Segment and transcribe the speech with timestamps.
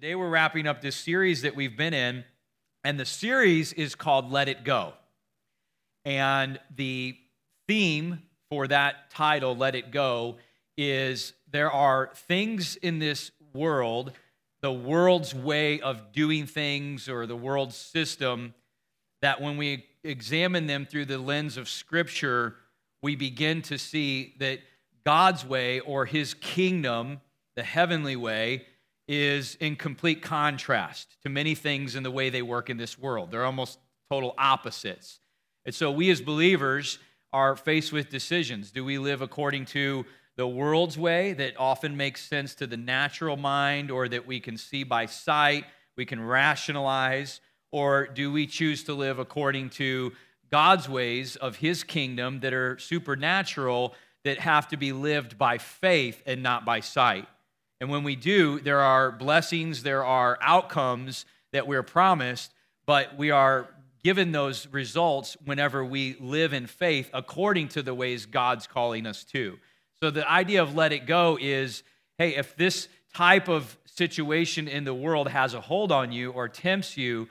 [0.00, 2.24] Today we're wrapping up this series that we've been in,
[2.84, 4.92] and the series is called Let It Go.
[6.04, 7.16] And the
[7.66, 10.36] theme for that title, Let It Go,
[10.76, 14.12] is there are things in this world,
[14.60, 18.54] the world's way of doing things or the world's system,
[19.20, 22.54] that when we examine them through the lens of Scripture,
[23.02, 24.60] we begin to see that
[25.04, 27.20] God's way or His kingdom,
[27.56, 28.64] the heavenly way,
[29.08, 33.30] is in complete contrast to many things in the way they work in this world.
[33.30, 33.78] They're almost
[34.10, 35.18] total opposites.
[35.64, 36.98] And so we as believers
[37.32, 38.70] are faced with decisions.
[38.70, 40.04] Do we live according to
[40.36, 44.56] the world's way that often makes sense to the natural mind or that we can
[44.56, 45.64] see by sight,
[45.96, 47.40] we can rationalize?
[47.72, 50.12] Or do we choose to live according to
[50.50, 53.94] God's ways of His kingdom that are supernatural
[54.24, 57.26] that have to be lived by faith and not by sight?
[57.80, 62.52] And when we do, there are blessings, there are outcomes that we're promised,
[62.86, 63.68] but we are
[64.02, 69.24] given those results whenever we live in faith according to the ways God's calling us
[69.24, 69.58] to.
[70.00, 71.82] So the idea of let it go is
[72.18, 76.48] hey, if this type of situation in the world has a hold on you or
[76.48, 77.28] tempts you,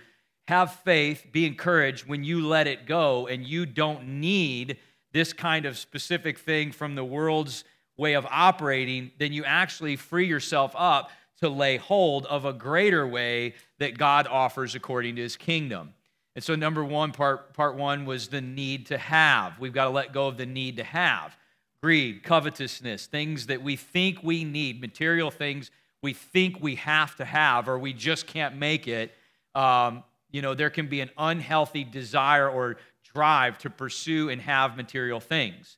[0.48, 4.78] have faith, be encouraged when you let it go and you don't need
[5.12, 7.64] this kind of specific thing from the world's
[7.98, 13.08] way of operating, then you actually free yourself up to lay hold of a greater
[13.08, 15.94] way that God offers according to his kingdom.
[16.36, 19.60] And so, number one, part, part one was the need to have.
[19.60, 21.36] We've got to let go of the need to have.
[21.82, 27.26] Greed, covetousness, things that we think we need, material things we think we have to
[27.26, 29.14] have or we just can't make it.
[29.56, 32.78] Um, you know, there can be an unhealthy desire or
[33.14, 35.78] drive to pursue and have material things.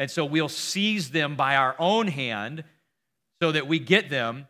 [0.00, 2.64] And so we'll seize them by our own hand
[3.42, 4.48] so that we get them.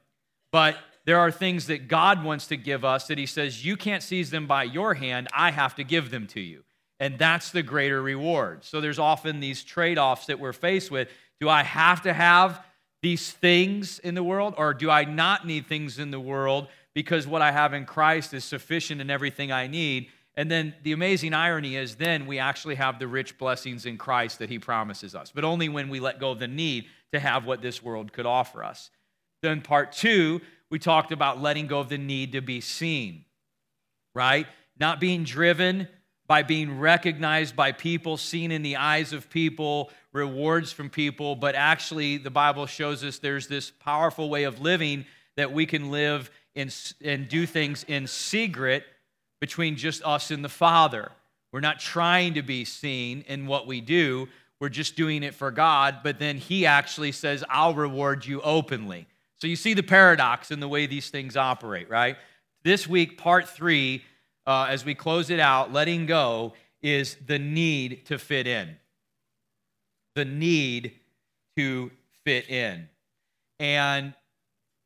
[0.52, 0.76] But
[1.06, 4.30] there are things that God wants to give us that He says, You can't seize
[4.30, 6.62] them by your hand, I have to give them to you.
[7.00, 8.64] And that's the greater reward.
[8.64, 11.08] So there's often these trade offs that we're faced with.
[11.40, 12.64] Do I have to have
[13.02, 17.26] these things in the world, or do I not need things in the world because
[17.26, 20.10] what I have in Christ is sufficient in everything I need?
[20.40, 24.38] And then the amazing irony is, then we actually have the rich blessings in Christ
[24.38, 27.44] that He promises us, but only when we let go of the need to have
[27.44, 28.88] what this world could offer us.
[29.42, 30.40] Then, part two,
[30.70, 33.26] we talked about letting go of the need to be seen,
[34.14, 34.46] right?
[34.78, 35.86] Not being driven
[36.26, 41.54] by being recognized by people, seen in the eyes of people, rewards from people, but
[41.54, 45.04] actually, the Bible shows us there's this powerful way of living
[45.36, 46.70] that we can live in,
[47.04, 48.84] and do things in secret
[49.40, 51.10] between just us and the Father.
[51.52, 54.28] We're not trying to be seen in what we do.
[54.60, 59.06] We're just doing it for God, but then He actually says, I'll reward you openly.
[59.40, 62.16] So you see the paradox in the way these things operate, right?
[62.62, 64.04] This week, part three,
[64.46, 66.52] uh, as we close it out, letting go,
[66.82, 68.76] is the need to fit in.
[70.14, 70.92] The need
[71.56, 71.90] to
[72.24, 72.88] fit in.
[73.58, 74.12] And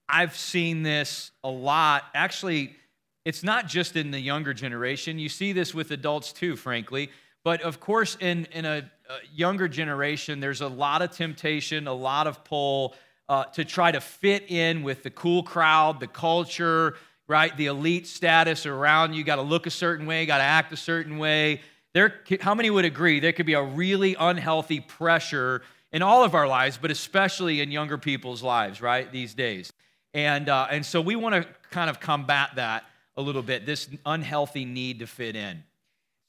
[0.09, 2.05] I've seen this a lot.
[2.15, 2.77] Actually,
[3.25, 5.19] it's not just in the younger generation.
[5.19, 7.11] You see this with adults too, frankly.
[7.43, 11.93] But of course, in, in a, a younger generation, there's a lot of temptation, a
[11.93, 12.95] lot of pull
[13.29, 16.97] uh, to try to fit in with the cool crowd, the culture,
[17.27, 17.55] right?
[17.57, 19.25] The elite status around you.
[19.25, 21.61] Got to look a certain way, got to act a certain way.
[21.95, 25.63] There, how many would agree there could be a really unhealthy pressure
[25.93, 29.11] in all of our lives, but especially in younger people's lives, right?
[29.11, 29.73] These days.
[30.13, 32.85] And, uh, and so we want to kind of combat that
[33.17, 35.63] a little bit, this unhealthy need to fit in.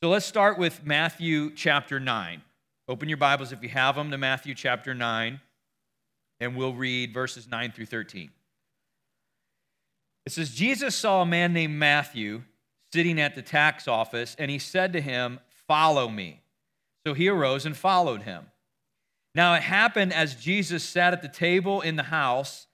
[0.03, 2.41] So let's start with Matthew chapter 9.
[2.87, 5.39] Open your Bibles if you have them to Matthew chapter 9,
[6.39, 8.29] and we'll read verses 9 through 13.
[10.25, 12.43] It says, Jesus saw a man named Matthew
[12.93, 16.41] sitting at the tax office, and he said to him, Follow me.
[17.05, 18.45] So he arose and followed him.
[19.33, 22.67] Now it happened as Jesus sat at the table in the house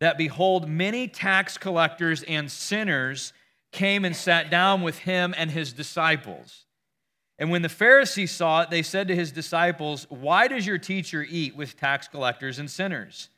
[0.00, 3.32] that behold, many tax collectors and sinners
[3.76, 6.64] came and sat down with him and his disciples.
[7.38, 11.24] And when the Pharisees saw it, they said to his disciples, Why does your teacher
[11.28, 13.28] eat with tax collectors and sinners?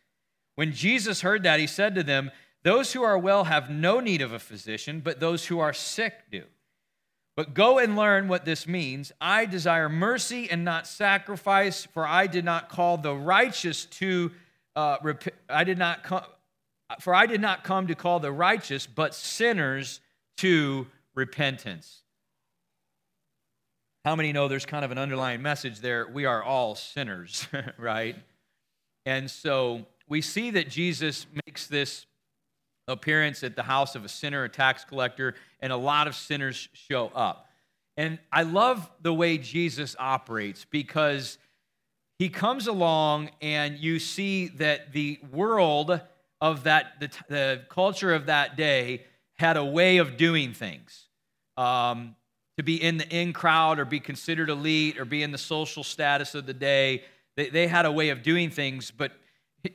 [0.54, 2.30] When Jesus heard that, he said to them,
[2.62, 6.14] Those who are well have no need of a physician, but those who are sick
[6.30, 6.44] do.
[7.34, 9.12] But go and learn what this means.
[9.20, 14.30] I desire mercy and not sacrifice, for I did not call the righteous to,
[14.76, 14.98] uh,
[15.48, 16.22] I did not come,
[17.00, 20.00] for I did not come to call the righteous, but sinners
[20.38, 22.02] to repentance.
[24.04, 26.08] How many know there's kind of an underlying message there?
[26.08, 27.46] We are all sinners,
[27.78, 28.16] right?
[29.04, 32.06] And so we see that Jesus makes this
[32.86, 36.68] appearance at the house of a sinner, a tax collector, and a lot of sinners
[36.72, 37.48] show up.
[37.96, 41.36] And I love the way Jesus operates because
[42.18, 46.00] he comes along and you see that the world
[46.40, 49.04] of that, the, the culture of that day
[49.38, 51.06] had a way of doing things.
[51.56, 52.16] Um,
[52.56, 55.84] to be in the in crowd or be considered elite or be in the social
[55.84, 57.04] status of the day,
[57.36, 59.12] they, they had a way of doing things, but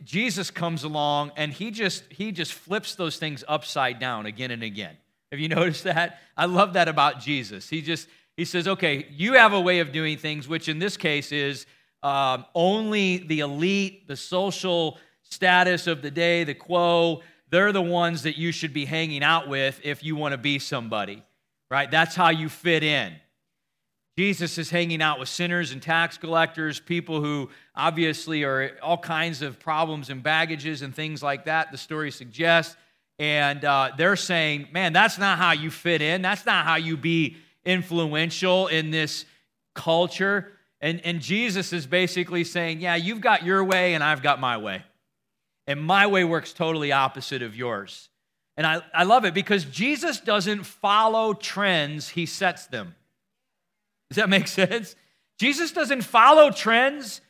[0.04, 4.64] Jesus comes along and he just he just flips those things upside down again and
[4.64, 4.98] again.
[5.32, 6.20] Have you noticed that?
[6.36, 7.70] I love that about Jesus.
[7.70, 10.98] He just he says, "Okay, you have a way of doing things, which in this
[10.98, 11.66] case is
[12.02, 17.22] um, only the elite, the social status of the day, the quo.
[17.54, 20.58] They're the ones that you should be hanging out with if you want to be
[20.58, 21.22] somebody,
[21.70, 21.90] right?
[21.90, 23.14] That's how you fit in."
[24.18, 29.44] Jesus is hanging out with sinners and tax collectors, people who obviously are all kinds
[29.44, 32.76] of problems and baggages and things like that, the story suggests.
[33.20, 36.24] And uh, they're saying, man, that's not how you fit in.
[36.24, 39.26] That's not how you be influential in this
[39.76, 40.52] culture.
[40.82, 44.58] And, and Jesus is basically saying, yeah, you've got your way and I've got my
[44.58, 44.84] way.
[45.68, 48.10] And my way works totally opposite of yours.
[48.58, 52.96] And I, I love it because Jesus doesn't follow trends, he sets them.
[54.10, 54.96] Does that make sense?
[55.40, 57.22] Jesus doesn't follow trends.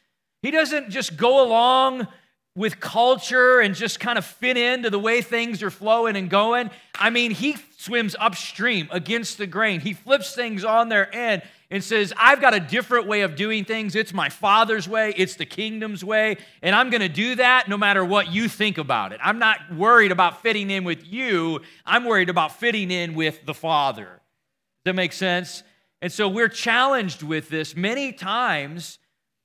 [0.41, 2.07] He doesn't just go along
[2.55, 6.69] with culture and just kind of fit into the way things are flowing and going.
[6.93, 9.79] I mean, he swims upstream against the grain.
[9.79, 11.41] He flips things on their end
[11.73, 13.95] and says, I've got a different way of doing things.
[13.95, 17.77] It's my Father's way, it's the kingdom's way, and I'm going to do that no
[17.77, 19.19] matter what you think about it.
[19.23, 23.55] I'm not worried about fitting in with you, I'm worried about fitting in with the
[23.55, 24.03] Father.
[24.05, 25.63] Does that make sense?
[25.99, 28.99] And so we're challenged with this many times.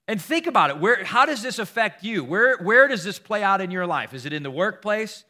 [0.06, 0.78] And think about it.
[0.78, 2.24] Where, how does this affect you?
[2.24, 4.12] Where, where does this play out in your life?
[4.12, 5.24] Is it in the workplace?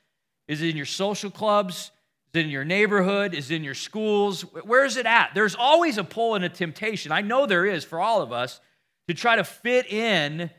[0.48, 1.92] Is it in your social clubs?
[2.32, 3.34] Is it in your neighborhood?
[3.34, 4.42] Is it in your schools?
[4.42, 5.30] Where is it at?
[5.34, 7.10] There's always a pull and a temptation.
[7.10, 8.60] I know there is for all of us
[9.08, 10.50] to try to fit in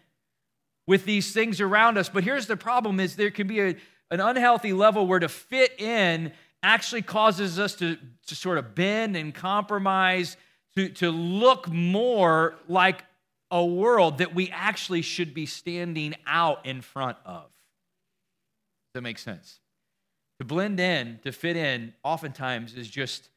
[0.87, 2.09] with these things around us.
[2.09, 3.75] But here's the problem is there can be a,
[4.09, 6.31] an unhealthy level where to fit in
[6.63, 10.35] actually causes us to, to sort of bend and compromise
[10.75, 13.03] to, to look more like
[13.51, 17.43] a world that we actually should be standing out in front of.
[17.43, 19.59] Does that make sense?
[20.39, 23.29] To blend in, to fit in, oftentimes is just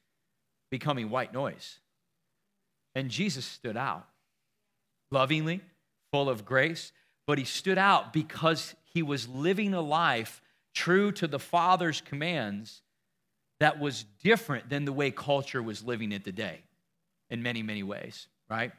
[0.70, 1.78] becoming white noise.
[2.94, 4.06] And Jesus stood out
[5.10, 5.60] lovingly,
[6.12, 6.92] full of grace,
[7.26, 10.40] but he stood out because he was living a life
[10.74, 12.82] true to the Father's commands
[13.60, 16.60] that was different than the way culture was living it today
[17.30, 18.72] in many, many ways, right?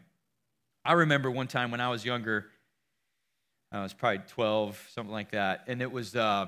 [0.83, 2.47] I remember one time when I was younger,
[3.71, 6.47] I was probably 12, something like that, and it was uh,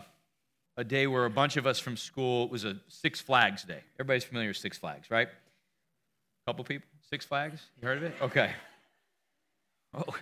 [0.78, 3.80] a day where a bunch of us from school, it was a Six Flags day.
[4.00, 5.28] Everybody's familiar with Six Flags, right?
[5.28, 6.88] A couple people?
[7.10, 7.62] Six Flags?
[7.82, 8.14] You heard of it?
[8.22, 8.52] Okay.
[9.94, 10.16] Oh,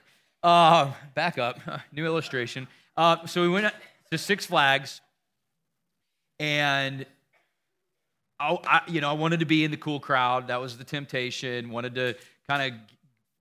[0.44, 1.60] uh, back up.
[1.92, 2.68] New illustration.
[2.96, 3.74] Uh, so we went
[4.12, 5.02] to Six Flags,
[6.40, 7.06] and
[8.40, 10.50] I, I, you know, I wanted to be in the cool crowd.
[10.50, 11.72] That was the temptation.
[11.72, 12.16] Wanted to
[12.48, 12.80] kind of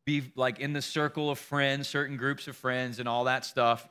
[0.06, 3.87] be like in the circle of friends, certain groups of friends, and all that stuff.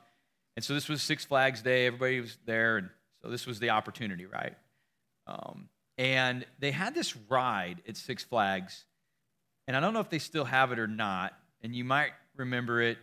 [0.56, 1.86] And so this was Six Flags Day.
[1.86, 2.90] Everybody was there, and
[3.22, 4.54] so this was the opportunity, right?
[5.26, 8.84] Um, and they had this ride at Six Flags,
[9.68, 11.32] and I don't know if they still have it or not.
[11.62, 12.98] And you might remember it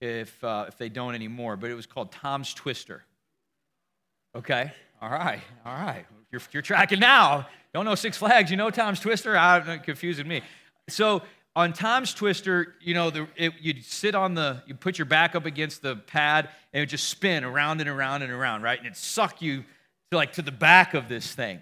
[0.00, 1.56] if uh, if they don't anymore.
[1.56, 3.02] But it was called Tom's Twister.
[4.36, 4.70] Okay,
[5.02, 6.06] all right, all right.
[6.30, 7.48] You're, you're tracking now.
[7.74, 9.36] Don't know Six Flags, you know Tom's Twister?
[9.36, 10.42] I'm confusing me.
[10.88, 11.22] So
[11.56, 15.34] on Tom's Twister, you know, the, it, you'd sit on the, you put your back
[15.34, 18.78] up against the pad and it would just spin around and around and around, right?
[18.78, 19.64] And it'd suck you
[20.10, 21.60] to like to the back of this thing.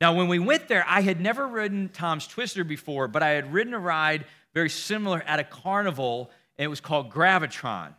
[0.00, 3.52] Now, when we went there, I had never ridden Tom's Twister before, but I had
[3.52, 7.94] ridden a ride very similar at a carnival, and it was called Gravitron.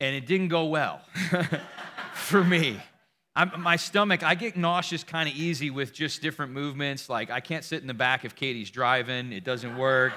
[0.00, 1.02] And it didn't go well
[2.14, 2.80] for me.
[3.36, 7.08] I'm, my stomach, I get nauseous kind of easy with just different movements.
[7.08, 10.12] Like, I can't sit in the back if Katie's driving, it doesn't work.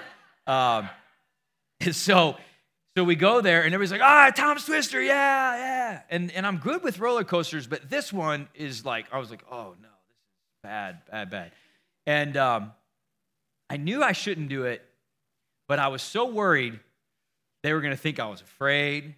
[0.47, 0.89] Um,
[1.91, 2.37] so,
[2.95, 6.01] so we go there, and everybody's like, ah, Tom's Twister, yeah, yeah.
[6.09, 9.43] And, and I'm good with roller coasters, but this one is like, I was like,
[9.51, 11.51] oh no, this is bad, bad, bad.
[12.05, 12.71] And um,
[13.69, 14.83] I knew I shouldn't do it,
[15.67, 16.79] but I was so worried
[17.63, 19.15] they were going to think I was afraid.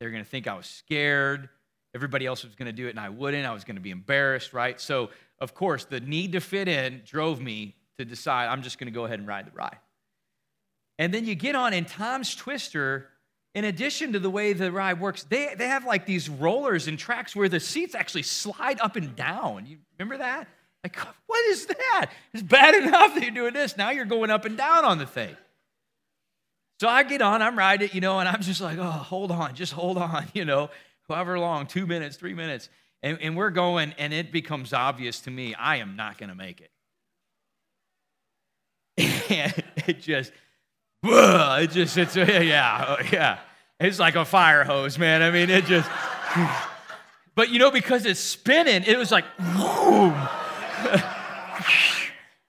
[0.00, 1.48] They were going to think I was scared
[1.94, 3.46] everybody else was going to do it and I wouldn't.
[3.46, 4.80] I was going to be embarrassed, right?
[4.80, 8.92] So, of course, the need to fit in drove me to decide I'm just going
[8.92, 9.78] to go ahead and ride the ride.
[10.98, 13.08] And then you get on, and Tom's Twister
[13.54, 16.98] in addition to the way the ride works, they, they have like these rollers and
[16.98, 19.66] tracks where the seats actually slide up and down.
[19.66, 20.48] You remember that?
[20.82, 20.96] Like,
[21.26, 22.10] what is that?
[22.32, 23.76] It's bad enough that you're doing this.
[23.76, 25.36] Now you're going up and down on the thing.
[26.80, 29.54] So I get on, I'm riding you know, and I'm just like, oh, hold on,
[29.54, 30.70] just hold on, you know,
[31.08, 32.68] however long, two minutes, three minutes.
[33.04, 36.34] And, and we're going, and it becomes obvious to me, I am not going to
[36.34, 36.70] make it.
[39.30, 40.32] and it just,
[41.04, 43.38] it just, it's, yeah, yeah.
[43.80, 45.22] It's like a fire hose, man.
[45.22, 45.90] I mean, it just,
[47.34, 50.14] but you know, because it's spinning, it was like, boom.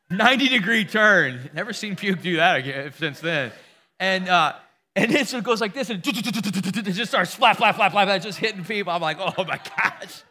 [0.09, 1.49] 90 degree turn.
[1.53, 3.51] Never seen puke do that again since then.
[3.99, 4.53] And, uh,
[4.95, 8.21] and then so it goes like this, and it just starts flap, flap, flap, flap,
[8.21, 8.93] just hitting people.
[8.93, 10.23] I'm like, oh my gosh.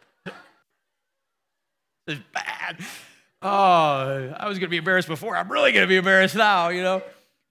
[2.07, 2.77] this is bad.
[3.43, 5.35] Oh, I was gonna be embarrassed before.
[5.35, 7.03] I'm really gonna be embarrassed now, you know.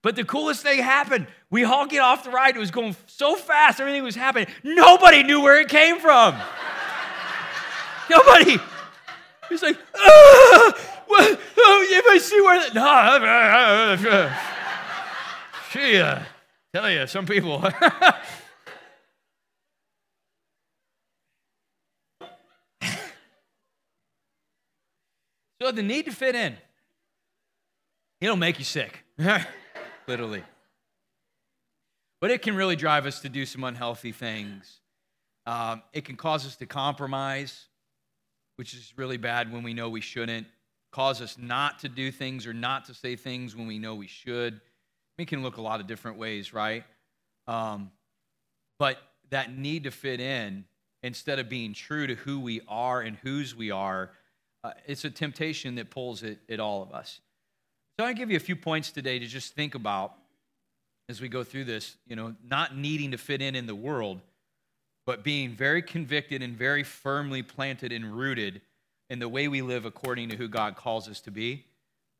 [0.05, 1.25] But the coolest thing happened.
[1.49, 2.55] We all get off the ride.
[2.55, 4.45] It was going so fast, everything was happening.
[4.63, 6.35] Nobody knew where it came from.
[8.11, 8.59] Nobody.
[9.49, 10.73] He's like, ah,
[11.07, 13.95] what, oh, if I see where, no,
[15.71, 16.19] she, uh,
[16.71, 17.63] tell you, some people.
[25.59, 26.57] so the need to fit in,
[28.21, 29.03] it'll make you sick,
[30.07, 30.43] literally.
[32.21, 34.79] But it can really drive us to do some unhealthy things.
[35.45, 37.65] Um, it can cause us to compromise,
[38.55, 40.47] which is really bad when we know we shouldn't.
[40.91, 44.07] Cause us not to do things or not to say things when we know we
[44.07, 44.61] should.
[45.17, 46.83] It can look a lot of different ways, right?
[47.47, 47.91] Um,
[48.79, 48.97] but
[49.29, 50.65] that need to fit in,
[51.03, 54.11] instead of being true to who we are and whose we are,
[54.63, 57.19] uh, it's a temptation that pulls at, at all of us.
[57.97, 60.13] So I give you a few points today to just think about
[61.07, 64.19] as we go through this, you know, not needing to fit in in the world,
[65.05, 68.61] but being very convicted and very firmly planted and rooted
[69.09, 71.65] in the way we live according to who God calls us to be,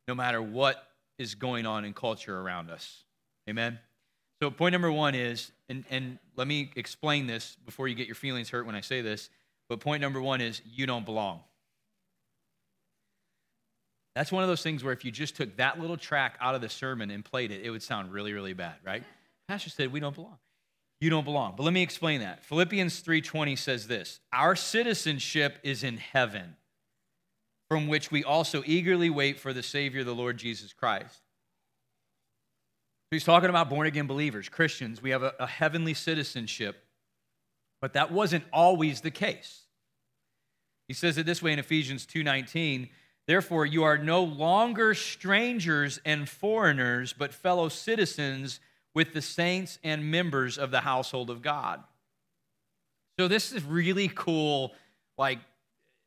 [0.07, 3.03] no matter what is going on in culture around us.
[3.49, 3.79] Amen?
[4.41, 8.15] So, point number one is, and, and let me explain this before you get your
[8.15, 9.29] feelings hurt when I say this,
[9.67, 11.41] but point number one is you don't belong.
[14.15, 16.61] That's one of those things where if you just took that little track out of
[16.61, 19.03] the sermon and played it, it would sound really, really bad, right?
[19.47, 20.37] Pastor said we don't belong.
[21.01, 21.55] You don't belong.
[21.57, 22.43] But let me explain that.
[22.45, 26.55] Philippians 3:20 says this: Our citizenship is in heaven,
[27.69, 31.13] from which we also eagerly wait for the Savior, the Lord Jesus Christ.
[31.13, 35.01] So he's talking about born again believers, Christians.
[35.01, 36.85] We have a, a heavenly citizenship,
[37.81, 39.63] but that wasn't always the case.
[40.87, 42.89] He says it this way in Ephesians 2:19
[43.27, 48.59] Therefore, you are no longer strangers and foreigners, but fellow citizens
[48.93, 51.83] with the saints and members of the household of God.
[53.19, 54.73] So, this is really cool,
[55.17, 55.39] like,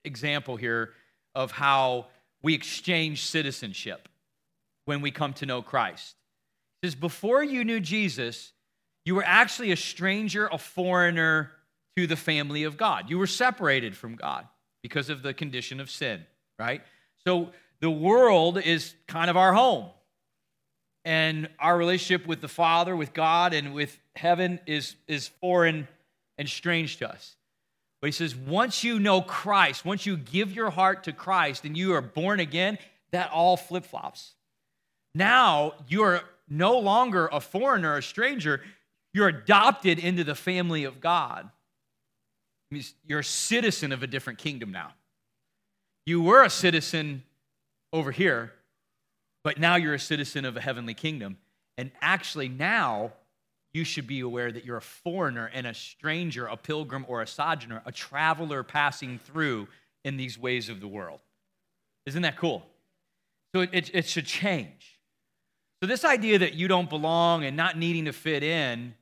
[0.05, 0.93] example here
[1.35, 2.07] of how
[2.43, 4.09] we exchange citizenship
[4.85, 6.17] when we come to know Christ.
[6.83, 8.53] It says, Before you knew Jesus,
[9.05, 11.51] you were actually a stranger, a foreigner
[11.97, 13.11] to the family of God.
[13.11, 14.47] You were separated from God
[14.83, 16.25] because of the condition of sin,
[16.59, 16.83] right?
[17.29, 19.91] So the world is kind of our home.
[21.05, 25.89] And our relationship with the Father, with God, and with heaven is, is foreign
[26.39, 27.37] and strange to us.
[28.01, 31.77] But he says, once you know Christ, once you give your heart to Christ and
[31.77, 32.79] you are born again,
[33.11, 34.33] that all flip flops.
[35.15, 38.63] Now you are no longer a foreigner, a stranger.
[39.13, 41.51] You're adopted into the family of God.
[43.05, 44.95] You're a citizen of a different kingdom now.
[46.09, 47.23] You were a citizen
[47.93, 48.55] over here,
[49.45, 51.37] but now you're a citizen of a heavenly kingdom.
[51.77, 53.13] And actually, now
[53.75, 57.27] you should be aware that you're a foreigner and a stranger, a pilgrim or a
[57.27, 59.69] sojourner, a traveler passing through
[60.03, 61.21] in these ways of the world.
[62.07, 62.65] Isn't that cool?
[63.55, 64.99] So it, it, it should change.
[65.83, 68.95] So, this idea that you don't belong and not needing to fit in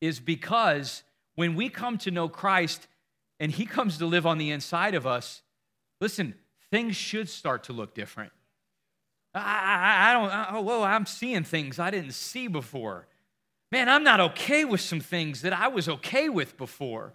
[0.00, 1.02] is because
[1.34, 2.86] when we come to know Christ
[3.38, 5.42] and He comes to live on the inside of us,
[6.00, 6.34] Listen,
[6.70, 8.32] things should start to look different.
[9.34, 13.06] I, I, I don't, I, oh, whoa, I'm seeing things I didn't see before.
[13.70, 17.12] Man, I'm not okay with some things that I was okay with before.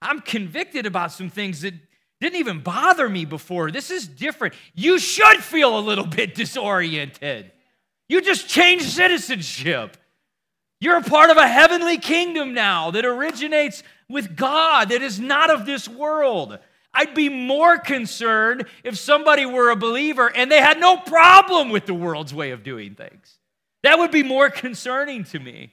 [0.00, 1.74] I'm convicted about some things that
[2.20, 3.70] didn't even bother me before.
[3.70, 4.54] This is different.
[4.74, 7.50] You should feel a little bit disoriented.
[8.08, 9.96] You just changed citizenship.
[10.80, 15.50] You're a part of a heavenly kingdom now that originates with God, that is not
[15.50, 16.58] of this world.
[16.96, 21.84] I'd be more concerned if somebody were a believer and they had no problem with
[21.84, 23.38] the world's way of doing things.
[23.82, 25.72] That would be more concerning to me.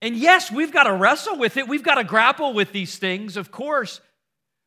[0.00, 1.66] And yes, we've got to wrestle with it.
[1.66, 4.00] We've got to grapple with these things, of course.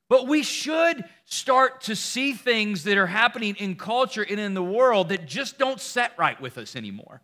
[0.09, 4.61] But we should start to see things that are happening in culture and in the
[4.61, 7.21] world that just don't set right with us anymore.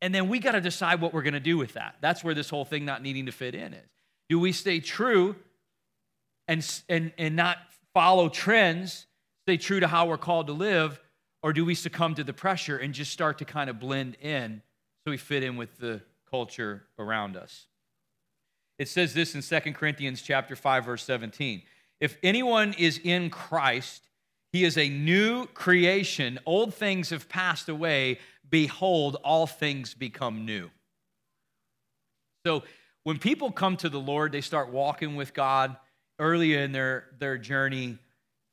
[0.00, 1.96] And then we got to decide what we're going to do with that.
[2.00, 3.88] That's where this whole thing not needing to fit in is.
[4.28, 5.34] Do we stay true
[6.48, 7.58] and, and, and not
[7.94, 9.06] follow trends,
[9.46, 11.00] stay true to how we're called to live,
[11.42, 14.62] or do we succumb to the pressure and just start to kind of blend in
[15.04, 17.66] so we fit in with the culture around us?
[18.78, 21.62] It says this in 2 Corinthians chapter 5 verse 17.
[22.00, 24.08] If anyone is in Christ,
[24.52, 26.38] he is a new creation.
[26.44, 28.18] Old things have passed away.
[28.48, 30.70] Behold, all things become new.
[32.44, 32.64] So,
[33.04, 35.76] when people come to the Lord, they start walking with God
[36.22, 37.98] early in their, their journey.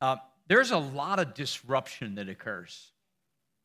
[0.02, 2.92] Uh, there's a lot of disruption that occurs.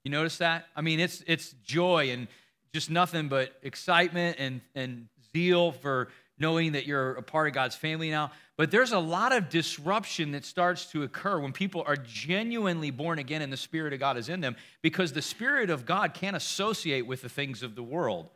[0.04, 0.66] You notice that?
[0.76, 2.28] I mean, it's, it's joy and
[2.74, 6.08] just nothing but excitement and, and zeal for
[6.38, 8.30] knowing that you're a part of God's family now.
[8.58, 13.18] But there's a lot of disruption that starts to occur when people are genuinely born
[13.18, 16.36] again and the Spirit of God is in them because the Spirit of God can't
[16.36, 18.28] associate with the things of the world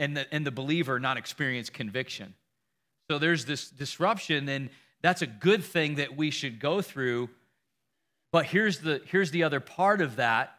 [0.00, 2.34] and the, and the believer not experience conviction.
[3.10, 4.70] So there's this disruption, and
[5.02, 7.28] that's a good thing that we should go through
[8.36, 10.58] but here's the, here's the other part of that.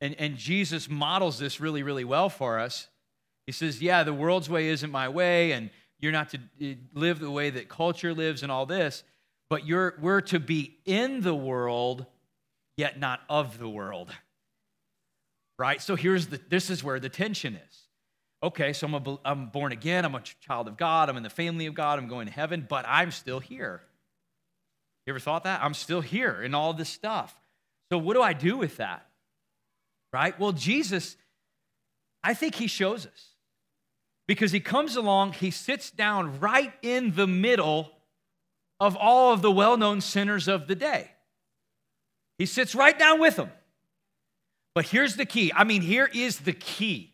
[0.00, 2.88] And, and Jesus models this really, really well for us.
[3.44, 5.68] He says, Yeah, the world's way isn't my way, and
[5.98, 9.02] you're not to eh, live the way that culture lives and all this,
[9.50, 12.06] but you're, we're to be in the world,
[12.78, 14.10] yet not of the world.
[15.58, 15.82] Right?
[15.82, 17.88] So here's the, this is where the tension is.
[18.42, 21.30] Okay, so I'm, a, I'm born again, I'm a child of God, I'm in the
[21.30, 23.82] family of God, I'm going to heaven, but I'm still here.
[25.06, 25.62] You ever thought that?
[25.62, 27.34] I'm still here in all this stuff.
[27.90, 29.06] So, what do I do with that?
[30.12, 30.38] Right?
[30.38, 31.16] Well, Jesus,
[32.22, 33.28] I think he shows us
[34.26, 37.90] because he comes along, he sits down right in the middle
[38.78, 41.10] of all of the well known sinners of the day.
[42.38, 43.50] He sits right down with them.
[44.74, 47.12] But here's the key I mean, here is the key.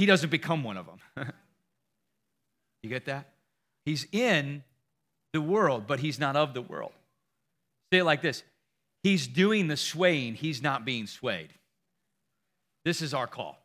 [0.00, 1.28] He doesn't become one of them.
[2.82, 3.34] you get that?
[3.84, 4.64] He's in
[5.34, 6.92] the world, but he's not of the world.
[7.92, 8.42] Say it like this
[9.02, 11.50] He's doing the swaying, he's not being swayed.
[12.82, 13.58] This is our call.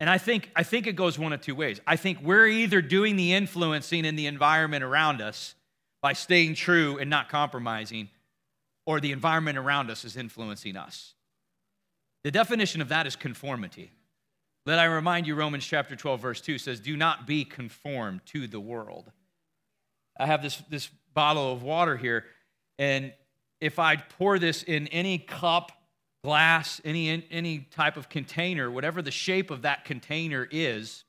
[0.00, 1.82] And I think, I think it goes one of two ways.
[1.86, 5.54] I think we're either doing the influencing in the environment around us
[6.00, 8.08] by staying true and not compromising,
[8.86, 11.12] or the environment around us is influencing us.
[12.24, 13.90] The definition of that is conformity.
[14.66, 18.46] Let I remind you, Romans chapter 12, verse 2 says, Do not be conformed to
[18.46, 19.10] the world
[20.20, 22.26] I have this, this bottle of water here,
[22.78, 23.12] and
[23.60, 25.72] if I pour this in any cup,
[26.22, 31.04] glass, any, any type of container, whatever the shape of that container is,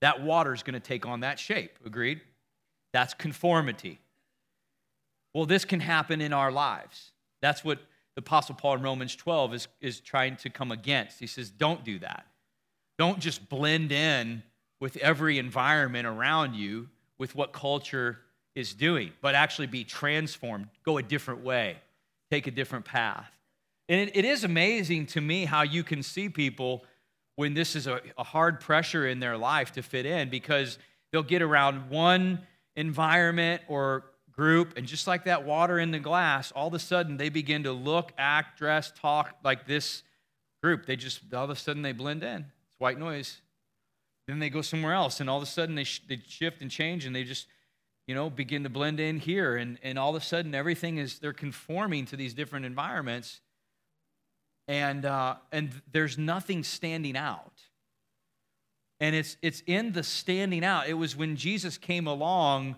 [0.00, 1.78] that water is going to take on that shape.
[1.84, 2.22] Agreed?
[2.94, 4.00] That's conformity.
[5.34, 7.12] Well, this can happen in our lives.
[7.42, 7.78] That's what
[8.16, 11.20] the Apostle Paul in Romans 12 is, is trying to come against.
[11.20, 12.26] He says, don't do that.
[13.00, 14.42] Don't just blend in
[14.78, 18.18] with every environment around you with what culture
[18.54, 21.78] is doing, but actually be transformed, go a different way,
[22.30, 23.30] take a different path.
[23.88, 26.84] And it, it is amazing to me how you can see people
[27.36, 30.78] when this is a, a hard pressure in their life to fit in because
[31.10, 32.40] they'll get around one
[32.76, 37.16] environment or group, and just like that water in the glass, all of a sudden
[37.16, 40.02] they begin to look, act, dress, talk like this
[40.62, 40.84] group.
[40.84, 42.44] They just, all of a sudden, they blend in.
[42.80, 43.42] White noise.
[44.26, 46.70] Then they go somewhere else, and all of a sudden they, sh- they shift and
[46.70, 47.46] change, and they just,
[48.06, 49.56] you know, begin to blend in here.
[49.56, 53.40] And, and all of a sudden everything is, they're conforming to these different environments.
[54.66, 57.52] And, uh, and there's nothing standing out.
[58.98, 60.88] And it's, it's in the standing out.
[60.88, 62.76] It was when Jesus came along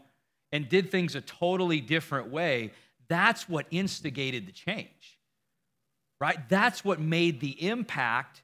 [0.51, 2.73] and did things a totally different way.
[3.09, 5.19] That's what instigated the change,
[6.21, 6.49] right?
[6.49, 8.43] That's what made the impact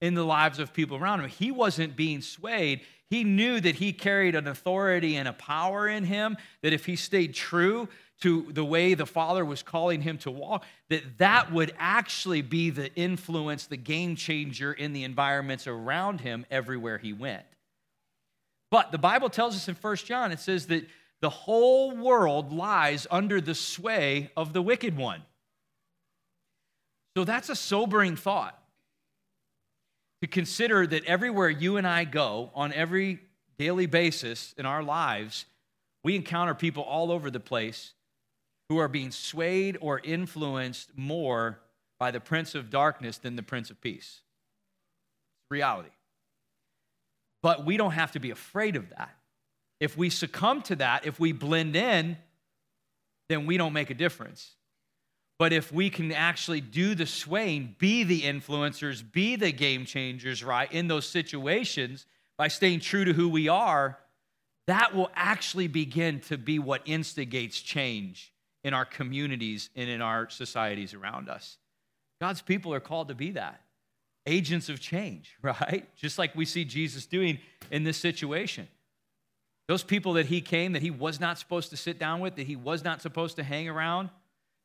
[0.00, 1.28] in the lives of people around him.
[1.28, 2.82] He wasn't being swayed.
[3.08, 6.96] He knew that he carried an authority and a power in him that if he
[6.96, 7.88] stayed true
[8.20, 12.70] to the way the Father was calling him to walk, that that would actually be
[12.70, 17.44] the influence, the game changer in the environments around him everywhere he went.
[18.70, 20.86] But the Bible tells us in First John, it says that
[21.20, 25.22] the whole world lies under the sway of the wicked one.
[27.16, 28.58] So that's a sobering thought
[30.26, 33.20] to consider that everywhere you and I go on every
[33.58, 35.44] daily basis in our lives,
[36.02, 37.92] we encounter people all over the place
[38.68, 41.60] who are being swayed or influenced more
[42.00, 44.20] by the prince of darkness than the prince of peace.
[45.44, 45.90] It's reality.
[47.40, 49.14] But we don't have to be afraid of that.
[49.78, 52.16] If we succumb to that, if we blend in,
[53.28, 54.55] then we don't make a difference.
[55.38, 60.42] But if we can actually do the swaying, be the influencers, be the game changers,
[60.42, 62.06] right, in those situations
[62.38, 63.98] by staying true to who we are,
[64.66, 68.32] that will actually begin to be what instigates change
[68.64, 71.58] in our communities and in our societies around us.
[72.20, 73.60] God's people are called to be that
[74.26, 75.88] agents of change, right?
[75.96, 77.38] Just like we see Jesus doing
[77.70, 78.68] in this situation.
[79.68, 82.46] Those people that he came, that he was not supposed to sit down with, that
[82.46, 84.10] he was not supposed to hang around,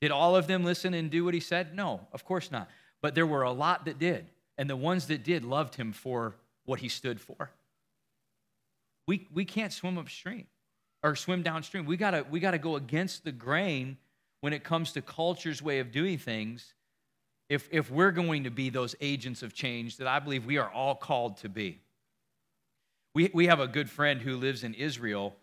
[0.02, 1.76] did all of them listen and do what he said?
[1.76, 2.70] No, of course not.
[3.02, 4.26] But there were a lot that did.
[4.58, 6.36] And the ones that did loved him for
[6.66, 7.52] what he stood for.
[9.08, 10.48] We, we can't swim upstream
[11.04, 11.86] or swim downstream.
[11.86, 13.98] We gotta, we gotta go against the grain
[14.42, 16.74] when it comes to culture's way of doing things
[17.52, 20.70] if, if we're going to be those agents of change that I believe we are
[20.70, 21.82] all called to be.
[23.14, 25.36] We, we have a good friend who lives in Israel,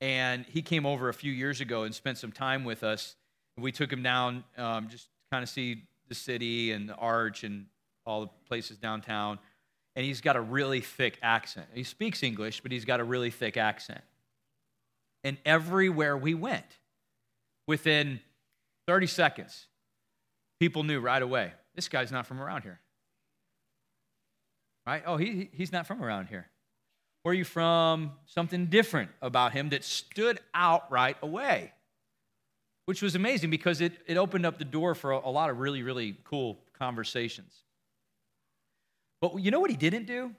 [0.00, 3.14] and he came over a few years ago and spent some time with us.
[3.58, 7.66] We took him down um, just kind of see the city and the arch and
[8.06, 9.38] all the places downtown.
[9.96, 11.66] And he's got a really thick accent.
[11.74, 14.02] He speaks English, but he's got a really thick accent.
[15.24, 16.64] And everywhere we went,
[17.66, 18.20] within
[18.86, 19.66] 30 seconds,
[20.60, 22.80] people knew right away this guy's not from around here.
[24.86, 25.02] Right?
[25.06, 26.48] Oh, he, he's not from around here.
[27.22, 28.12] Where are you from?
[28.26, 31.72] Something different about him that stood out right away,
[32.88, 35.58] which was amazing because it, it opened up the door for a, a lot of
[35.58, 37.52] really, really cool conversations.
[39.20, 40.32] But you know what he didn't do?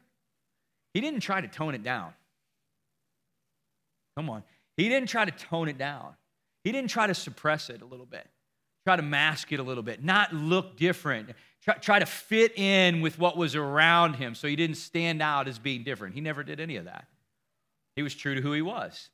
[0.96, 2.12] He didn't try to tone it down.
[4.18, 4.44] Come on.
[4.78, 6.16] He didn't try to tone it down.
[6.64, 8.28] He didn't try to suppress it a little bit
[8.86, 11.30] try to mask it a little bit, not look different,
[11.62, 15.48] try, try to fit in with what was around him so he didn't stand out
[15.48, 16.16] as being different.
[16.16, 17.06] He never did any of that.
[17.96, 19.10] He was true to who he was.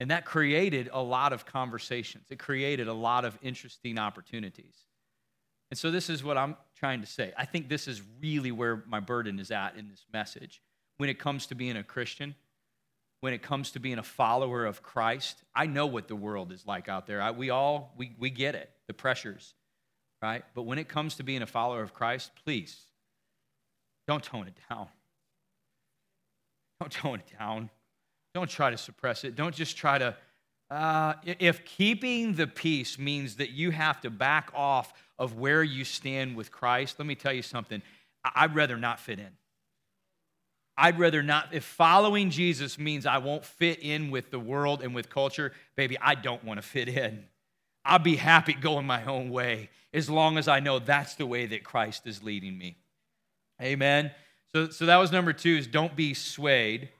[0.00, 4.74] And that created a lot of conversations, it created a lot of interesting opportunities.
[5.70, 7.32] And so, this is what I'm trying to say.
[7.36, 10.62] I think this is really where my burden is at in this message.
[10.96, 12.34] When it comes to being a Christian,
[13.20, 16.66] when it comes to being a follower of Christ, I know what the world is
[16.66, 17.20] like out there.
[17.20, 19.54] I, we all, we, we get it the pressures,
[20.22, 20.42] right?
[20.54, 22.86] But when it comes to being a follower of Christ, please
[24.08, 24.88] don't tone it down.
[26.80, 27.70] Don't tone it down.
[28.34, 29.34] Don't try to suppress it.
[29.34, 30.16] Don't just try to.
[30.70, 35.84] Uh, if keeping the peace means that you have to back off of where you
[35.84, 37.82] stand with Christ, let me tell you something.
[38.24, 39.30] I'd rather not fit in.
[40.76, 41.48] I'd rather not.
[41.52, 45.98] If following Jesus means I won't fit in with the world and with culture, baby,
[46.00, 47.24] I don't want to fit in.
[47.84, 51.46] I'll be happy going my own way as long as I know that's the way
[51.46, 52.76] that Christ is leading me.
[53.60, 54.10] Amen.
[54.52, 56.90] So, so that was number two is don't be swayed.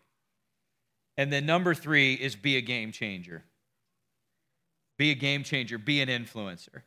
[1.21, 3.45] And then number three is be a game changer.
[4.97, 6.81] Be a game changer, be an influencer.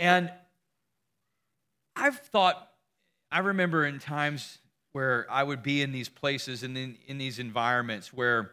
[0.00, 0.28] And
[1.94, 2.68] I've thought,
[3.30, 4.58] I remember in times
[4.90, 8.50] where I would be in these places and in, in these environments where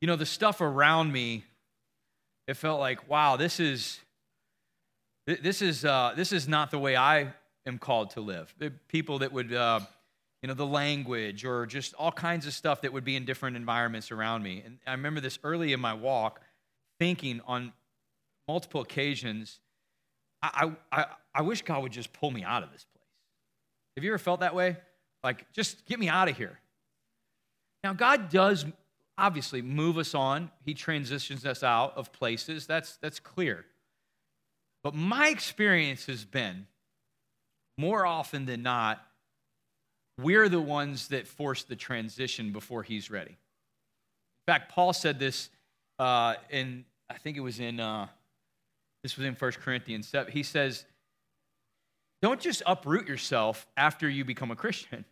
[0.00, 1.44] you know, the stuff around me,
[2.48, 4.00] it felt like, wow, this is
[5.26, 7.34] this is uh, this is not the way I
[7.66, 8.54] am called to live.
[8.88, 9.80] People that would, uh,
[10.44, 13.56] you know, the language or just all kinds of stuff that would be in different
[13.56, 14.62] environments around me.
[14.62, 16.38] And I remember this early in my walk,
[17.00, 17.72] thinking on
[18.46, 19.58] multiple occasions,
[20.42, 23.08] I, I, I wish God would just pull me out of this place.
[23.96, 24.76] Have you ever felt that way?
[25.22, 26.60] Like, just get me out of here.
[27.82, 28.66] Now, God does
[29.16, 30.50] obviously move us on.
[30.66, 32.66] He transitions us out of places.
[32.66, 33.64] That's, that's clear.
[34.82, 36.66] But my experience has been
[37.78, 39.02] more often than not,
[40.18, 43.30] we're the ones that force the transition before he's ready.
[43.30, 45.50] In fact, Paul said this
[45.98, 48.06] uh, in, I think it was in, uh,
[49.02, 50.32] this was in 1 Corinthians 7.
[50.32, 50.84] He says,
[52.22, 55.04] don't just uproot yourself after you become a Christian.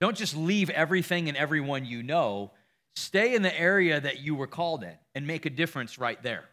[0.00, 2.52] Don't just leave everything and everyone you know
[2.96, 6.44] Stay in the area that you were called in and make a difference right there.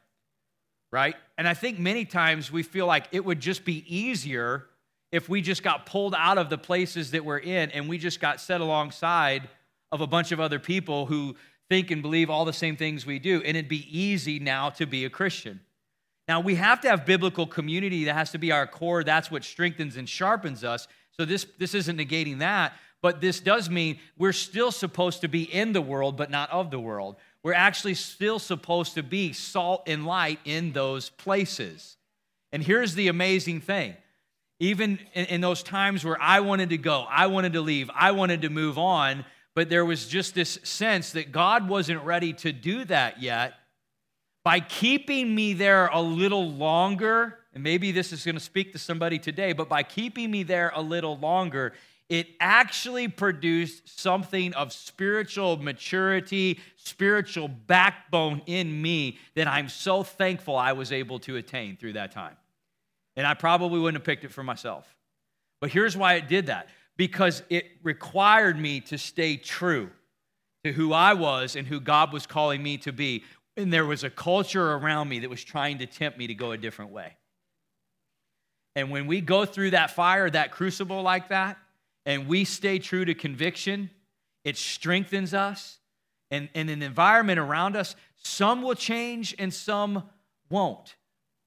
[0.92, 1.16] Right?
[1.38, 4.68] And I think many times we feel like it would just be easier
[5.18, 8.22] if we just got pulled out of the places that we're in and we just
[8.22, 9.50] got set alongside
[9.92, 11.36] of a bunch of other people who
[11.70, 13.42] think and believe all the same things we do.
[13.44, 15.60] And it'd be easy now to be a Christian.
[16.28, 19.04] Now, we have to have biblical community that has to be our core.
[19.04, 20.88] That's what strengthens and sharpens us.
[21.12, 22.74] So, this, this isn't negating that.
[23.02, 26.70] But this does mean we're still supposed to be in the world, but not of
[26.70, 27.16] the world.
[27.42, 31.98] We're actually still supposed to be salt and light in those places.
[32.52, 33.96] And here's the amazing thing
[34.60, 38.12] Even in, in those times where I wanted to go, I wanted to leave, I
[38.12, 42.52] wanted to move on, but there was just this sense that God wasn't ready to
[42.52, 43.54] do that yet.
[44.44, 48.80] By keeping me there a little longer, and maybe this is going to speak to
[48.80, 51.74] somebody today, but by keeping me there a little longer,
[52.10, 60.56] it actually produced something of spiritual maturity, spiritual backbone in me that I'm so thankful
[60.56, 62.38] I was able to attain through that time.
[63.18, 64.96] And I probably wouldn't have picked it for myself.
[65.60, 69.90] But here's why it did that because it required me to stay true
[70.64, 73.24] to who I was and who God was calling me to be.
[73.56, 76.52] And there was a culture around me that was trying to tempt me to go
[76.52, 77.16] a different way.
[78.76, 81.58] And when we go through that fire, that crucible like that,
[82.06, 83.90] and we stay true to conviction,
[84.44, 85.80] it strengthens us.
[86.30, 90.04] And in an environment around us, some will change and some
[90.50, 90.96] won't.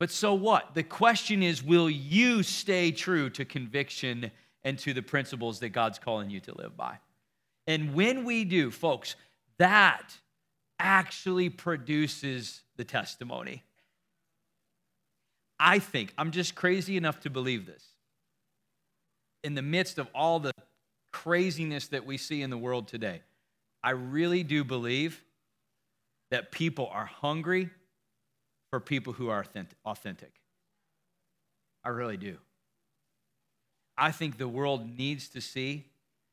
[0.00, 0.74] But so what?
[0.74, 4.32] The question is will you stay true to conviction
[4.64, 6.98] and to the principles that God's calling you to live by?
[7.68, 9.14] And when we do, folks,
[9.58, 10.12] that
[10.80, 13.62] actually produces the testimony.
[15.60, 17.84] I think, I'm just crazy enough to believe this
[19.42, 20.52] in the midst of all the
[21.12, 23.22] craziness that we see in the world today,
[23.82, 25.22] I really do believe
[26.30, 27.70] that people are hungry
[28.70, 29.44] for people who are
[29.84, 30.32] authentic.
[31.84, 32.38] I really do.
[33.98, 35.86] I think the world needs to see,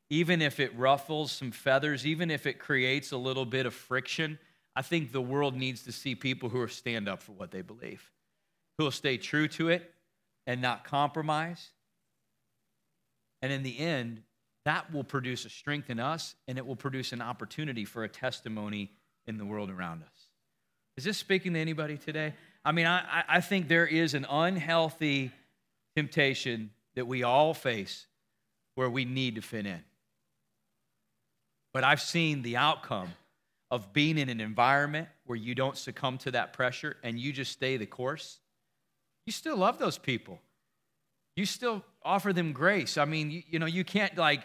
[0.09, 4.39] even if it ruffles some feathers, even if it creates a little bit of friction,
[4.75, 7.61] I think the world needs to see people who will stand up for what they
[7.61, 8.11] believe,
[8.77, 9.91] who will stay true to it
[10.45, 11.71] and not compromise
[13.41, 14.23] and in the end,
[14.65, 18.09] that will produce a strength in us and it will produce an opportunity for a
[18.09, 18.91] testimony
[19.25, 20.26] in the world around us.
[20.97, 22.33] Is this speaking to anybody today?
[22.65, 25.31] I mean, I, I think there is an unhealthy
[25.95, 28.07] temptation that we all face
[28.75, 29.83] where we need to fit in.
[31.73, 33.13] But I've seen the outcome
[33.69, 37.51] of being in an environment where you don't succumb to that pressure and you just
[37.51, 38.39] stay the course.
[39.25, 40.39] You still love those people
[41.37, 42.97] you still offer them grace.
[42.97, 44.41] I mean, you, you know, you can't like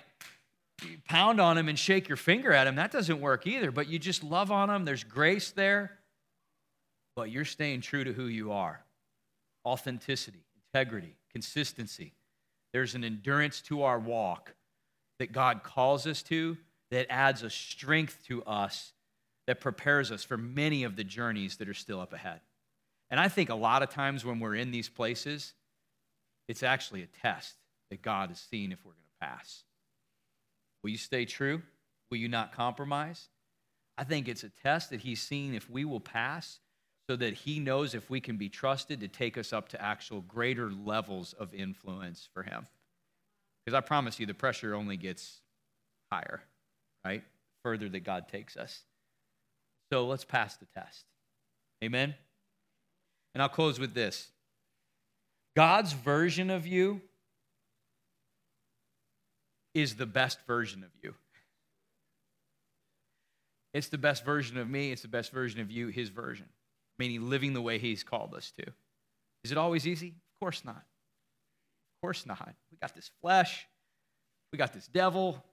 [1.09, 2.77] pound on them and shake your finger at them.
[2.77, 4.85] That doesn't work either, but you just love on them.
[4.85, 5.99] There's grace there,
[7.15, 8.85] but you're staying true to who you are
[9.65, 10.45] authenticity,
[10.75, 12.13] integrity, consistency.
[12.73, 14.55] There's an endurance to our walk
[15.19, 16.57] that God calls us to
[16.91, 18.93] that adds a strength to us
[19.47, 22.41] that prepares us for many of the journeys that are still up ahead.
[23.11, 25.53] And I think a lot of times when we're in these places,
[26.49, 27.55] it's actually a test
[27.91, 29.65] that God is seeing if we're going to pass.
[30.83, 31.63] Will you stay true?
[32.11, 33.29] Will you not compromise?
[33.97, 36.59] I think it's a test that He's seeing if we will pass
[37.09, 40.21] so that He knows if we can be trusted to take us up to actual
[40.23, 42.67] greater levels of influence for Him.
[43.65, 45.41] Because I promise you, the pressure only gets
[46.11, 46.43] higher,
[47.05, 47.23] right?
[47.65, 48.83] Further that God takes us.
[49.93, 51.05] So let's pass the test.
[51.85, 52.15] Amen?
[53.35, 54.29] And I'll close with this
[55.57, 57.01] God's version of you
[59.75, 61.15] is the best version of you.
[63.75, 66.47] It's the best version of me, it's the best version of you, his version,
[67.03, 68.65] meaning living the way he's called us to.
[69.43, 70.11] Is it always easy?
[70.11, 70.77] Of course not.
[70.77, 72.55] Of course not.
[72.71, 73.67] We got this flesh,
[74.53, 75.45] we got this devil,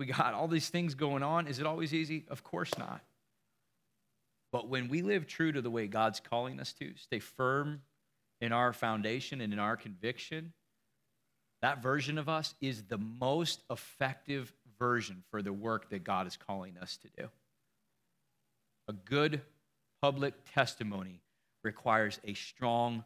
[0.00, 1.48] we got all these things going on.
[1.48, 2.24] Is it always easy?
[2.28, 3.02] Of course not.
[4.52, 7.82] But when we live true to the way God's calling us to, stay firm
[8.40, 10.54] in our foundation and in our conviction,
[11.60, 16.38] that version of us is the most effective version for the work that God is
[16.38, 17.28] calling us to do.
[18.88, 19.42] A good
[20.06, 21.18] public testimony
[21.64, 23.02] requires a strong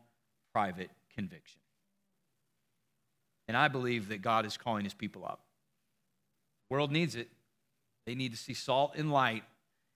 [0.53, 1.63] private conviction.
[3.49, 5.41] And I believe that God is calling his people up.
[6.69, 7.31] The world needs it.
[8.05, 9.45] They need to see salt and light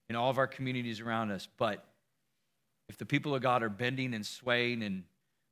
[0.08, 1.46] in all of our communities around us.
[1.58, 1.84] But
[2.88, 5.02] if the people of God are bending and swaying and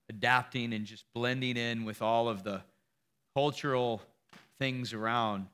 [0.09, 2.63] adapting and just blending in with all of the
[3.37, 4.01] cultural
[4.59, 5.49] things around,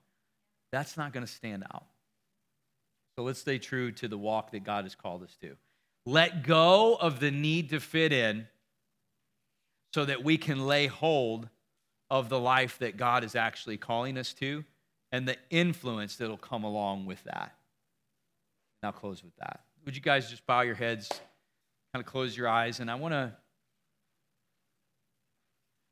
[0.70, 1.86] that's not going to stand out.
[3.16, 5.56] So let's stay true to the walk that God has called us to.
[6.08, 8.46] Let go of the need to fit in
[9.92, 11.50] so that we can lay hold
[12.08, 14.64] of the life that God is actually calling us to
[15.12, 17.54] and the influence that'll come along with that.
[18.82, 19.60] Now, close with that.
[19.84, 21.10] Would you guys just bow your heads,
[21.92, 23.34] kind of close your eyes, and I want to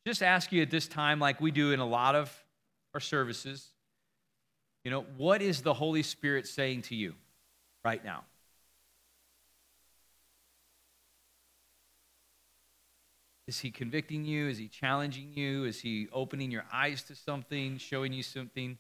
[0.07, 2.35] just ask you at this time, like we do in a lot of
[2.95, 3.69] our services,
[4.83, 7.13] you know, what is the Holy Spirit saying to you
[7.85, 8.25] right now?
[13.47, 14.49] Is he convicting you?
[14.49, 15.65] Is he challenging you?
[15.65, 18.77] Is he opening your eyes to something, showing you something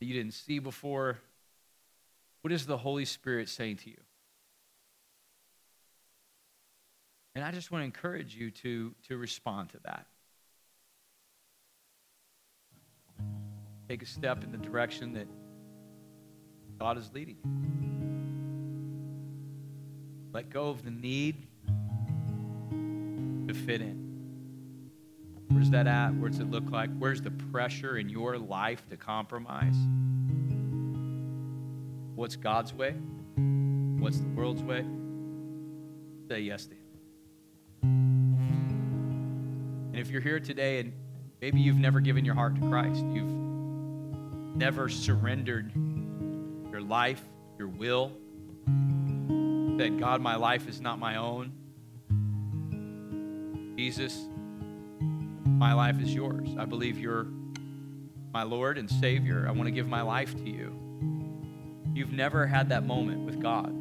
[0.00, 1.18] that you didn't see before?
[2.42, 4.00] What is the Holy Spirit saying to you?
[7.36, 10.06] And I just want to encourage you to, to respond to that.
[13.88, 15.26] Take a step in the direction that
[16.78, 17.50] God is leading you.
[20.32, 21.46] Let go of the need
[23.54, 24.04] fit in.
[25.48, 26.14] Where's that at?
[26.14, 26.90] Where's it look like?
[26.98, 29.76] Where's the pressure in your life to compromise?
[32.14, 32.92] What's God's way?
[33.98, 34.84] What's the world's way?
[36.28, 36.80] Say yes to Him.
[39.92, 40.92] And if you're here today and
[41.40, 43.30] maybe you've never given your heart to Christ, you've
[44.56, 45.72] never surrendered
[46.70, 47.22] your life,
[47.58, 48.12] your will,
[48.66, 51.52] that God, my life is not my own.
[53.76, 54.26] Jesus,
[55.44, 56.48] my life is yours.
[56.58, 57.26] I believe you're
[58.32, 59.46] my Lord and Savior.
[59.48, 60.78] I want to give my life to you.
[61.94, 63.72] You've never had that moment with God.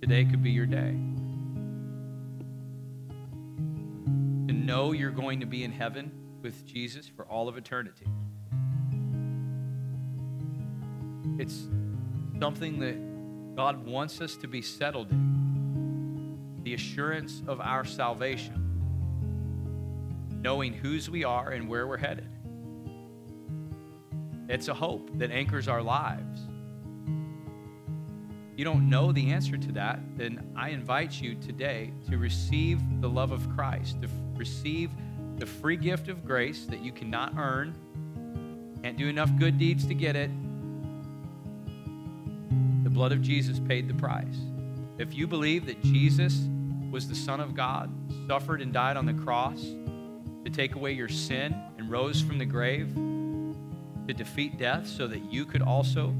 [0.00, 0.94] Today could be your day.
[4.46, 6.10] To know you're going to be in heaven
[6.42, 8.06] with Jesus for all of eternity.
[11.38, 11.66] It's
[12.38, 15.49] something that God wants us to be settled in.
[16.70, 18.54] The assurance of our salvation,
[20.40, 22.28] knowing whose we are and where we're headed.
[24.48, 26.42] It's a hope that anchors our lives.
[28.56, 33.08] You don't know the answer to that, then I invite you today to receive the
[33.08, 34.92] love of Christ, to receive
[35.38, 37.74] the free gift of grace that you cannot earn,
[38.84, 40.30] can't do enough good deeds to get it.
[42.84, 44.38] The blood of Jesus paid the price.
[44.98, 46.48] If you believe that Jesus
[46.90, 47.90] was the Son of God,
[48.26, 49.62] suffered and died on the cross
[50.44, 52.94] to take away your sin, and rose from the grave,
[54.06, 56.14] to defeat death so that you could also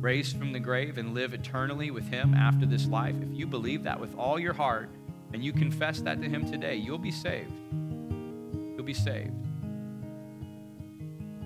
[0.00, 3.82] raise from the grave and live eternally with Him after this life, if you believe
[3.84, 4.88] that with all your heart
[5.32, 7.52] and you confess that to Him today, you'll be saved.
[7.72, 9.32] You'll be saved.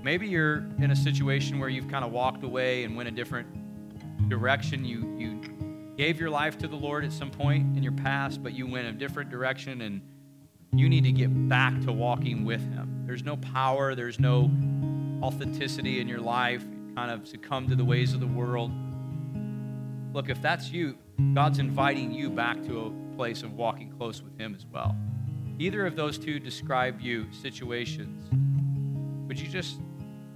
[0.02, 3.48] Maybe you're in a situation where you've kind of walked away and went a different
[4.28, 4.84] direction.
[4.84, 5.40] You, you
[6.00, 8.86] gave your life to the Lord at some point in your past, but you went
[8.86, 10.00] a different direction and
[10.72, 13.02] you need to get back to walking with Him.
[13.04, 14.50] There's no power, there's no
[15.22, 16.64] authenticity in your life,
[16.96, 18.72] kind of succumb to the ways of the world.
[20.14, 20.96] Look, if that's you,
[21.34, 24.96] God's inviting you back to a place of walking close with Him as well.
[25.58, 28.26] Either of those two describe you situations.
[29.28, 29.76] Would you just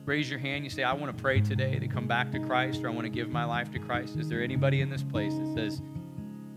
[0.05, 0.65] raise your hand?
[0.65, 3.05] You say, I want to pray today to come back to Christ, or I want
[3.05, 4.17] to give my life to Christ.
[4.17, 5.83] Is there anybody in this place that says,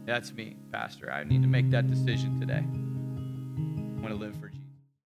[0.06, 1.12] That's me, Pastor?
[1.12, 2.64] I need to make that decision today.
[2.64, 4.47] I want to live for